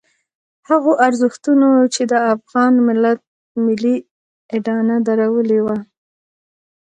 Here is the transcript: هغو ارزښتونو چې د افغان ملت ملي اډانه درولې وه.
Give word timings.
هغو 0.69 0.91
ارزښتونو 1.07 1.69
چې 1.93 2.03
د 2.11 2.13
افغان 2.33 2.73
ملت 2.87 3.19
ملي 3.65 3.95
اډانه 4.55 4.95
درولې 5.07 5.59
وه. 5.65 5.77